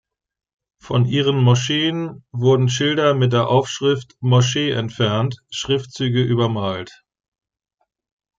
Von 0.81 1.05
ihren 1.05 1.37
Moscheen 1.43 2.23
wurden 2.31 2.69
Schilder 2.69 3.13
mit 3.13 3.33
der 3.33 3.47
Aufschrift 3.49 4.15
„Moschee“ 4.19 4.71
entfernt, 4.71 5.43
Schriftzüge 5.51 6.23
übermalt. 6.23 7.03